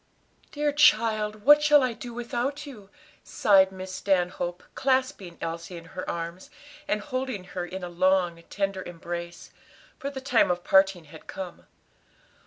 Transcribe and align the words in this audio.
"Dear 0.51 0.71
child, 0.73 1.45
what 1.45 1.61
shall 1.61 1.83
I 1.83 1.93
do 1.93 2.11
without 2.11 2.65
you?" 2.65 2.89
sighed 3.23 3.71
Miss 3.71 3.93
Stanhope, 3.93 4.63
clasping 4.73 5.37
Elsie 5.41 5.77
in 5.77 5.85
her 5.93 6.09
arms, 6.09 6.49
and 6.87 7.01
holding 7.01 7.43
her 7.43 7.63
in 7.67 7.83
a 7.83 7.87
long, 7.87 8.41
tender 8.49 8.81
embrace; 8.81 9.51
for 9.99 10.09
the 10.09 10.19
time 10.19 10.49
of 10.49 10.63
parting 10.63 11.03
had 11.03 11.27
come. 11.27 11.67